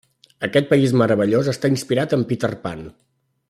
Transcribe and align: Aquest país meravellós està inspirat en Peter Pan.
Aquest 0.45 0.69
país 0.71 0.95
meravellós 1.01 1.51
està 1.53 1.71
inspirat 1.75 2.19
en 2.19 2.27
Peter 2.33 2.51
Pan. 2.67 2.85